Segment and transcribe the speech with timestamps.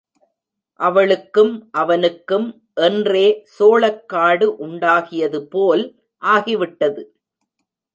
[0.79, 1.51] அவளுக்கும்
[1.73, 2.47] அவனுக்கும்
[2.81, 3.25] என்றே
[3.55, 5.85] சோளக்காடு உண்டாகியது போல்
[6.23, 7.03] ஆகிவிட்டது.